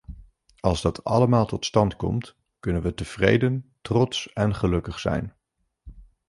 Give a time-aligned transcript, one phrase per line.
[0.61, 5.33] Als dat allemaal tot stand komt, kunnen we tevreden, trots en gelukkig zijn.